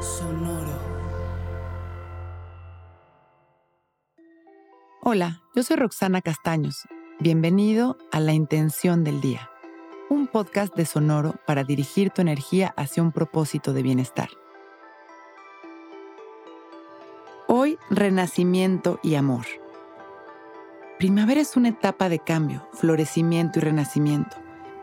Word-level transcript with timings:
Sonoro. 0.00 0.78
Hola, 5.00 5.40
yo 5.54 5.62
soy 5.62 5.76
Roxana 5.76 6.20
Castaños. 6.20 6.86
Bienvenido 7.18 7.96
a 8.12 8.20
La 8.20 8.34
Intención 8.34 9.04
del 9.04 9.22
Día, 9.22 9.50
un 10.10 10.26
podcast 10.26 10.74
de 10.76 10.84
Sonoro 10.84 11.36
para 11.46 11.64
dirigir 11.64 12.10
tu 12.10 12.20
energía 12.20 12.74
hacia 12.76 13.02
un 13.02 13.10
propósito 13.10 13.72
de 13.72 13.82
bienestar. 13.82 14.28
Hoy, 17.46 17.78
renacimiento 17.88 19.00
y 19.02 19.14
amor. 19.14 19.46
Primavera 20.98 21.40
es 21.40 21.56
una 21.56 21.70
etapa 21.70 22.10
de 22.10 22.18
cambio, 22.18 22.68
florecimiento 22.74 23.60
y 23.60 23.62
renacimiento, 23.62 24.36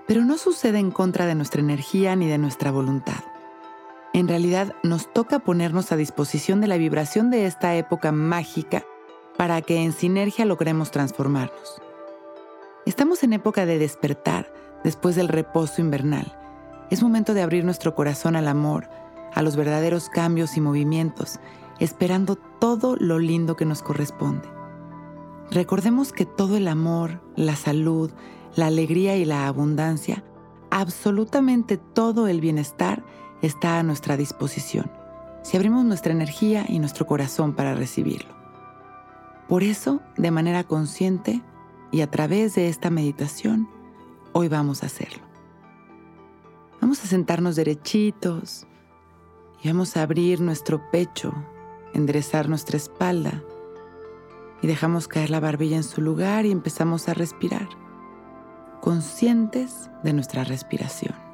pero 0.08 0.26
no 0.26 0.40
sucede 0.40 0.80
en 0.80 0.90
contra 0.90 1.28
de 1.28 1.36
nuestra 1.36 1.62
energía 1.62 2.16
ni 2.16 2.28
de 2.28 2.40
nuestra 2.40 2.72
voluntad. 2.72 3.33
En 4.14 4.28
realidad 4.28 4.76
nos 4.84 5.12
toca 5.12 5.40
ponernos 5.40 5.92
a 5.92 5.96
disposición 5.96 6.62
de 6.62 6.68
la 6.68 6.78
vibración 6.78 7.32
de 7.32 7.48
esta 7.48 7.76
época 7.76 8.12
mágica 8.12 8.86
para 9.38 9.60
que 9.64 9.82
en 9.82 9.92
sinergia 9.92 10.46
logremos 10.46 10.92
transformarnos. 10.92 11.82
Estamos 12.86 13.24
en 13.24 13.34
época 13.34 13.66
de 13.66 13.80
despertar 13.80 14.54
después 14.84 15.16
del 15.16 15.30
reposo 15.30 15.82
invernal. 15.82 16.38
Es 16.92 17.02
momento 17.02 17.34
de 17.34 17.42
abrir 17.42 17.66
nuestro 17.66 17.96
corazón 17.96 18.36
al 18.36 18.48
amor, 18.48 18.88
a 19.34 19.42
los 19.42 19.56
verdaderos 19.56 20.10
cambios 20.10 20.58
y 20.58 20.62
movimientos, 20.62 21.40
esperando 21.80 22.36
todo 22.36 22.96
lo 23.00 23.18
lindo 23.18 23.56
que 23.56 23.66
nos 23.66 23.82
corresponde. 23.82 24.48
Recordemos 25.50 26.14
que 26.14 26.28
todo 26.28 26.56
el 26.56 26.68
amor, 26.68 27.20
la 27.36 27.56
salud, 27.56 28.12
la 28.56 28.68
alegría 28.68 29.18
y 29.18 29.26
la 29.26 29.48
abundancia, 29.48 30.24
absolutamente 30.70 31.78
todo 31.78 32.28
el 32.28 32.42
bienestar 32.42 33.04
está 33.44 33.78
a 33.78 33.84
nuestra 33.84 34.18
disposición, 34.18 34.90
si 35.44 35.58
abrimos 35.58 35.84
nuestra 35.84 36.14
energía 36.14 36.66
y 36.68 36.80
nuestro 36.80 37.06
corazón 37.06 37.54
para 37.54 37.76
recibirlo. 37.76 38.34
Por 39.48 39.64
eso, 39.64 40.02
de 40.16 40.32
manera 40.32 40.64
consciente 40.64 41.42
y 41.92 42.02
a 42.02 42.10
través 42.10 42.56
de 42.56 42.70
esta 42.70 42.90
meditación, 42.90 43.70
hoy 44.32 44.48
vamos 44.48 44.82
a 44.82 44.86
hacerlo. 44.86 45.24
Vamos 46.80 47.04
a 47.04 47.08
sentarnos 47.08 47.58
derechitos 47.58 48.66
y 49.62 49.68
vamos 49.68 49.98
a 49.98 50.04
abrir 50.04 50.40
nuestro 50.40 50.90
pecho, 50.90 51.34
enderezar 51.94 52.48
nuestra 52.48 52.78
espalda 52.78 53.44
y 54.62 54.68
dejamos 54.68 55.10
caer 55.10 55.30
la 55.30 55.42
barbilla 55.42 55.76
en 55.76 55.84
su 55.84 56.02
lugar 56.02 56.46
y 56.46 56.52
empezamos 56.52 57.10
a 57.10 57.14
respirar, 57.14 57.68
conscientes 58.80 59.90
de 60.02 60.14
nuestra 60.14 60.46
respiración. 60.46 61.33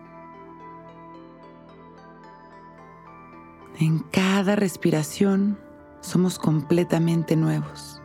En 3.82 4.00
cada 4.00 4.58
respiración 4.58 5.58
somos 6.02 6.38
completamente 6.38 7.38
nuevos. 7.38 8.02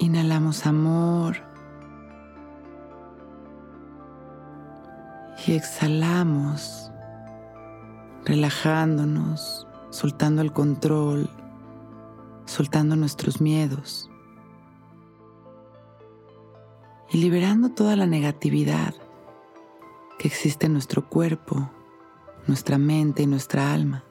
Inhalamos 0.00 0.66
amor. 0.66 1.36
Y 5.46 5.52
exhalamos, 5.52 6.90
relajándonos, 8.24 9.68
soltando 9.90 10.42
el 10.42 10.52
control, 10.52 11.30
soltando 12.46 12.96
nuestros 12.96 13.40
miedos. 13.40 14.10
Y 17.12 17.18
liberando 17.18 17.68
toda 17.68 17.94
la 17.94 18.06
negatividad 18.06 18.92
que 20.18 20.26
existe 20.26 20.66
en 20.66 20.72
nuestro 20.72 21.08
cuerpo 21.08 21.70
nuestra 22.46 22.78
mente 22.78 23.22
y 23.22 23.26
nuestra 23.26 23.72
alma. 23.72 24.04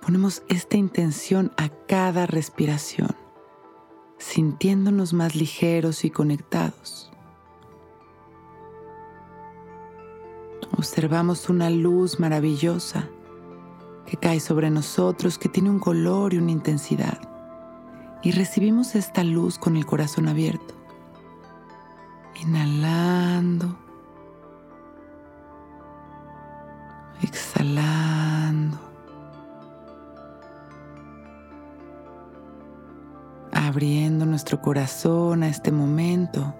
Ponemos 0.00 0.42
esta 0.48 0.76
intención 0.76 1.52
a 1.56 1.68
cada 1.68 2.26
respiración, 2.26 3.14
sintiéndonos 4.18 5.12
más 5.12 5.36
ligeros 5.36 6.04
y 6.04 6.10
conectados. 6.10 7.12
Observamos 10.76 11.48
una 11.48 11.70
luz 11.70 12.18
maravillosa 12.18 13.08
que 14.06 14.16
cae 14.16 14.40
sobre 14.40 14.70
nosotros, 14.70 15.38
que 15.38 15.48
tiene 15.48 15.70
un 15.70 15.78
color 15.78 16.34
y 16.34 16.38
una 16.38 16.50
intensidad. 16.50 17.20
Y 18.24 18.32
recibimos 18.32 18.94
esta 18.94 19.22
luz 19.22 19.58
con 19.58 19.76
el 19.76 19.86
corazón 19.86 20.28
abierto. 20.28 20.74
Inhalando 22.42 23.11
abriendo 33.72 34.26
nuestro 34.26 34.60
corazón 34.60 35.42
a 35.42 35.48
este 35.48 35.72
momento. 35.72 36.54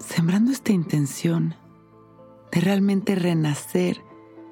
Sembrando 0.00 0.50
esta 0.50 0.72
intención 0.72 1.54
de 2.50 2.60
realmente 2.60 3.14
renacer 3.14 4.02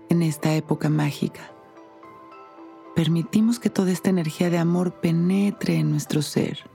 en 0.08 0.22
esta 0.22 0.54
época 0.54 0.88
mágica. 0.88 1.50
Permitimos 2.94 3.58
que 3.58 3.70
toda 3.70 3.90
esta 3.90 4.10
energía 4.10 4.48
de 4.48 4.58
amor 4.58 5.00
penetre 5.00 5.78
en 5.78 5.90
nuestro 5.90 6.22
ser. 6.22 6.70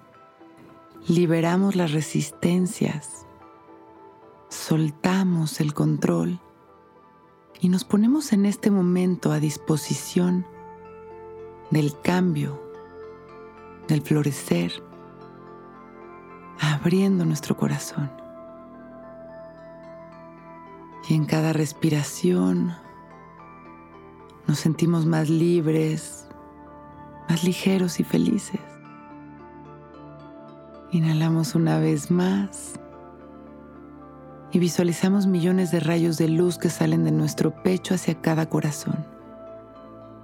Liberamos 1.08 1.78
las 1.78 1.94
resistencias 1.94 3.26
soltamos 4.50 5.60
el 5.60 5.74
control 5.74 6.40
y 7.64 7.70
nos 7.70 7.86
ponemos 7.86 8.34
en 8.34 8.46
este 8.46 8.70
momento 8.70 9.32
a 9.32 9.40
disposición 9.40 10.46
del 11.72 11.98
cambio, 12.02 12.62
del 13.88 14.02
florecer, 14.02 14.84
abriendo 16.60 17.24
nuestro 17.24 17.56
corazón. 17.56 18.12
Y 21.08 21.14
en 21.16 21.24
cada 21.24 21.54
respiración 21.54 22.76
nos 24.46 24.60
sentimos 24.60 25.06
más 25.06 25.30
libres, 25.30 26.28
más 27.30 27.46
ligeros 27.46 28.02
y 28.02 28.04
felices. 28.04 28.60
Inhalamos 30.92 31.56
una 31.56 31.80
vez 31.80 32.12
más 32.12 32.78
y 34.54 34.60
visualizamos 34.60 35.26
millones 35.26 35.72
de 35.72 35.80
rayos 35.80 36.20
de 36.20 36.30
luz 36.30 36.60
que 36.60 36.70
salen 36.70 37.04
de 37.04 37.12
nuestro 37.12 37.64
pecho 37.64 37.96
hacia 37.96 38.22
cada 38.22 38.48
corazón. 38.50 39.04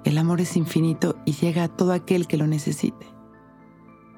El 0.04 0.20
amor 0.20 0.40
es 0.40 0.56
infinito 0.56 1.16
y 1.26 1.34
llega 1.34 1.64
a 1.64 1.68
todo 1.68 1.94
aquel 1.94 2.28
que 2.28 2.38
lo 2.38 2.46
necesite. 2.46 3.08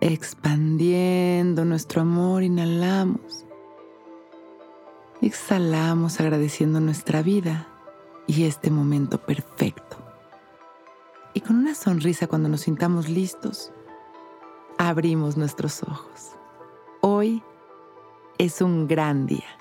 Expandiendo 0.01 1.63
nuestro 1.63 2.01
amor, 2.01 2.43
inhalamos. 2.43 3.45
Exhalamos 5.21 6.19
agradeciendo 6.19 6.81
nuestra 6.81 7.21
vida 7.21 7.69
y 8.27 8.43
este 8.43 8.69
momento 8.69 9.17
perfecto. 9.17 9.97
Y 11.33 11.39
con 11.39 11.55
una 11.55 11.73
sonrisa 11.73 12.27
cuando 12.27 12.49
nos 12.49 12.61
sintamos 12.61 13.07
listos, 13.07 13.71
abrimos 14.77 15.37
nuestros 15.37 15.83
ojos. 15.83 16.31
Hoy 16.99 17.41
es 18.37 18.61
un 18.61 18.89
gran 18.89 19.25
día. 19.25 19.60